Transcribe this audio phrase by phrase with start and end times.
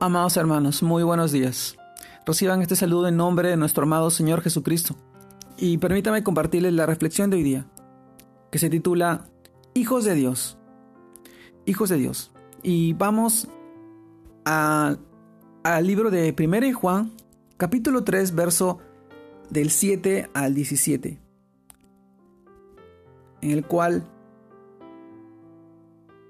[0.00, 1.76] Amados hermanos, muy buenos días.
[2.24, 4.94] Reciban este saludo en nombre de nuestro amado Señor Jesucristo.
[5.56, 7.66] Y permítame compartirles la reflexión de hoy día,
[8.52, 9.24] que se titula
[9.74, 10.56] Hijos de Dios.
[11.66, 12.30] Hijos de Dios.
[12.62, 13.48] Y vamos
[14.44, 14.98] al
[15.82, 17.10] libro de 1 Juan,
[17.56, 18.78] capítulo 3, verso
[19.50, 21.18] del 7 al 17,
[23.40, 24.04] en el cual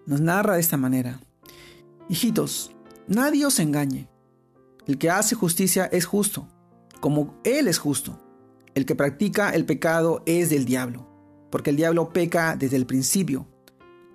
[0.07, 1.21] nos narra de esta manera.
[2.09, 2.75] Hijitos,
[3.09, 4.06] Nadie os engañe.
[4.86, 6.46] El que hace justicia es justo,
[7.00, 8.21] como Él es justo.
[8.75, 11.08] El que practica el pecado es del diablo,
[11.50, 13.49] porque el diablo peca desde el principio.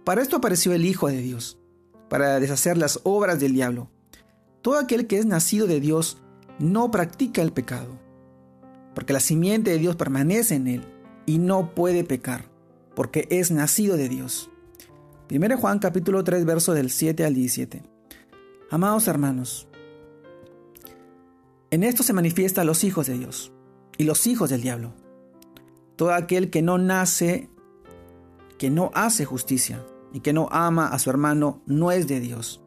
[0.04, 1.58] Para esto apareció el Hijo de Dios,
[2.08, 3.90] para deshacer las obras del diablo.
[4.62, 6.20] Todo aquel que es nacido de Dios
[6.60, 8.00] no practica el pecado,
[8.94, 10.86] porque la simiente de Dios permanece en él
[11.26, 12.46] y no puede pecar,
[12.96, 14.52] porque es nacido de Dios.
[15.32, 17.93] 1 Juan capítulo 3 verso del 7 al 17.
[18.74, 19.68] Amados hermanos,
[21.70, 23.52] en esto se manifiestan los hijos de Dios
[24.00, 24.96] y los hijos del diablo.
[25.96, 27.52] Todo aquel que no nace,
[28.58, 32.64] que no hace justicia y que no ama a su hermano, no es de Dios.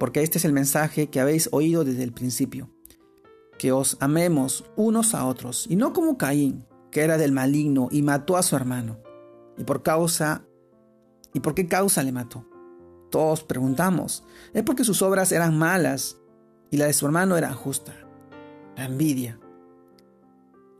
[0.00, 2.68] Porque este es el mensaje que habéis oído desde el principio,
[3.58, 8.02] que os amemos unos a otros, y no como Caín, que era del maligno y
[8.02, 8.98] mató a su hermano.
[9.56, 10.42] ¿Y por causa
[11.32, 12.44] y por qué causa le mató?
[13.10, 16.18] Todos preguntamos, es porque sus obras eran malas
[16.70, 17.94] y la de su hermano era justa.
[18.76, 19.38] La envidia.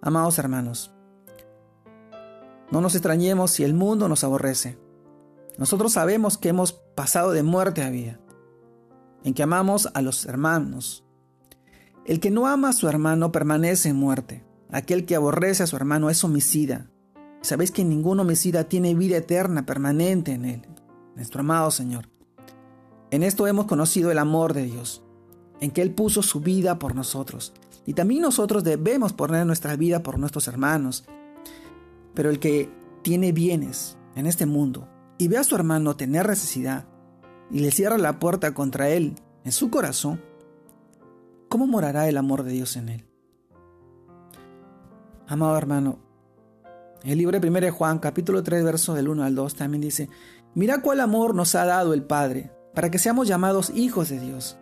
[0.00, 0.92] Amados hermanos,
[2.70, 4.78] no nos extrañemos si el mundo nos aborrece.
[5.56, 8.20] Nosotros sabemos que hemos pasado de muerte a vida,
[9.24, 11.04] en que amamos a los hermanos.
[12.04, 14.44] El que no ama a su hermano permanece en muerte.
[14.70, 16.90] Aquel que aborrece a su hermano es homicida.
[17.40, 20.62] Sabéis que ningún homicida tiene vida eterna permanente en él,
[21.16, 22.08] nuestro amado Señor.
[23.10, 25.02] En esto hemos conocido el amor de Dios,
[25.60, 27.54] en que Él puso su vida por nosotros.
[27.86, 31.06] Y también nosotros debemos poner nuestra vida por nuestros hermanos.
[32.14, 32.70] Pero el que
[33.02, 36.86] tiene bienes en este mundo y ve a su hermano tener necesidad
[37.50, 40.20] y le cierra la puerta contra él en su corazón,
[41.48, 43.06] ¿cómo morará el amor de Dios en él?
[45.26, 45.98] Amado hermano,
[47.04, 50.10] el libro de 1 Juan, capítulo 3, verso del 1 al 2, también dice,
[50.54, 54.56] mira cuál amor nos ha dado el Padre para que seamos llamados hijos de Dios.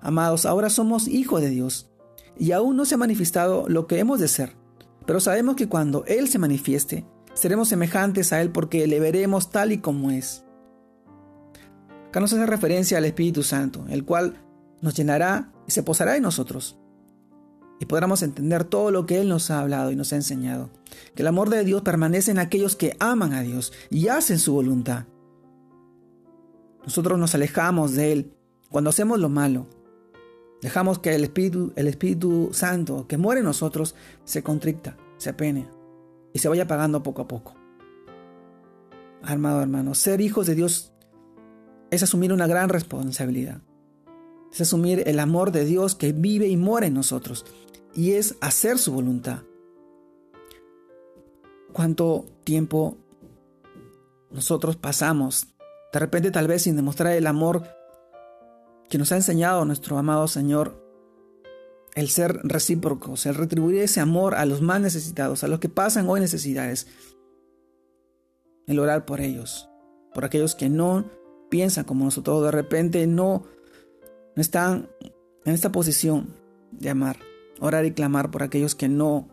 [0.00, 1.90] Amados, ahora somos hijos de Dios,
[2.38, 4.56] y aún no se ha manifestado lo que hemos de ser,
[5.04, 7.04] pero sabemos que cuando Él se manifieste,
[7.34, 10.46] seremos semejantes a Él porque le veremos tal y como es.
[12.08, 14.42] Acá nos hace referencia al Espíritu Santo, el cual
[14.80, 16.78] nos llenará y se posará en nosotros.
[17.80, 20.70] Y podremos entender todo lo que Él nos ha hablado y nos ha enseñado.
[21.14, 24.54] Que el amor de Dios permanece en aquellos que aman a Dios y hacen su
[24.54, 25.04] voluntad.
[26.86, 28.32] Nosotros nos alejamos de Él
[28.70, 29.66] cuando hacemos lo malo.
[30.62, 35.68] Dejamos que el Espíritu, el Espíritu Santo que muere en nosotros se contricta, se apene
[36.32, 37.54] y se vaya apagando poco a poco.
[39.22, 40.92] Armado hermano, ser hijos de Dios
[41.90, 43.60] es asumir una gran responsabilidad.
[44.52, 47.44] Es asumir el amor de Dios que vive y mora en nosotros.
[47.94, 49.42] Y es hacer su voluntad.
[51.72, 52.96] ¿Cuánto tiempo
[54.30, 55.55] nosotros pasamos
[55.96, 57.62] de repente tal vez sin demostrar el amor
[58.90, 60.84] que nos ha enseñado nuestro amado Señor,
[61.94, 66.06] el ser recíprocos, el retribuir ese amor a los más necesitados, a los que pasan
[66.10, 66.86] hoy necesidades,
[68.66, 69.70] el orar por ellos,
[70.12, 71.06] por aquellos que no
[71.48, 73.44] piensan como nosotros, de repente no,
[74.34, 74.90] no están
[75.46, 76.28] en esta posición
[76.72, 77.16] de amar,
[77.58, 79.30] orar y clamar por aquellos que no,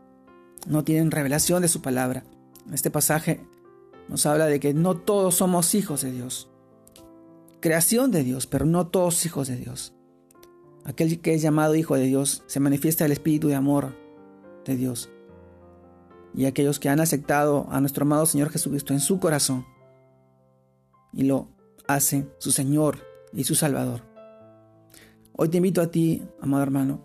[0.65, 2.23] no tienen revelación de su palabra.
[2.71, 3.41] Este pasaje
[4.07, 6.49] nos habla de que no todos somos hijos de Dios
[7.63, 9.93] creación de Dios, pero no todos hijos de Dios.
[10.83, 13.95] Aquel que es llamado hijo de Dios se manifiesta el espíritu de amor
[14.65, 15.09] de Dios.
[16.35, 19.65] Y aquellos que han aceptado a nuestro amado Señor Jesucristo en su corazón
[21.13, 21.47] y lo
[21.87, 22.97] hacen su Señor
[23.31, 24.01] y su Salvador.
[25.31, 26.99] Hoy te invito a ti, amado hermano,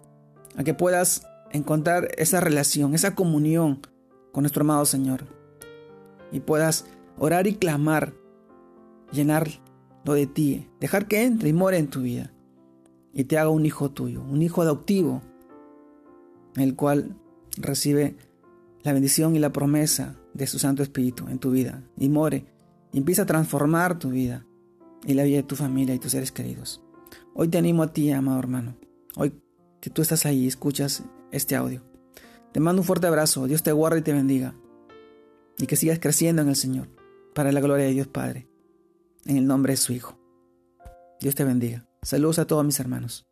[0.57, 3.81] a que puedas encontrar esa relación, esa comunión
[4.33, 5.23] con nuestro amado Señor
[6.33, 6.85] y puedas
[7.17, 8.13] orar y clamar,
[9.13, 9.68] llenar
[10.05, 12.33] de ti, dejar que entre y more en tu vida
[13.13, 15.23] y te haga un hijo tuyo, un hijo adoptivo,
[16.57, 17.17] el cual
[17.57, 18.17] recibe
[18.83, 22.47] la bendición y la promesa de su Santo Espíritu en tu vida y more
[22.93, 24.47] empieza a transformar tu vida
[25.07, 26.83] y la vida de tu familia y tus seres queridos.
[27.35, 28.77] Hoy te animo a ti, amado hermano,
[29.17, 29.33] hoy
[29.81, 31.83] que tú estás ahí y escuchas este audio.
[32.53, 34.55] Te mando un fuerte abrazo, Dios te guarde y te bendiga
[35.59, 36.89] y que sigas creciendo en el Señor
[37.35, 38.48] para la gloria de Dios Padre
[39.29, 40.19] en el nombre de su Hijo.
[41.21, 41.87] Dios te bendiga.
[42.03, 43.28] Saludos a todos mis hermanos.